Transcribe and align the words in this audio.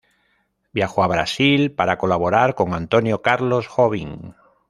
Viajó 0.73 1.03
a 1.03 1.07
Brasil, 1.07 1.73
para 1.75 1.99
colaborar 1.99 2.55
con 2.55 2.73
Antônio 2.73 3.21
Carlos 3.21 3.67
Jobim. 3.67 4.33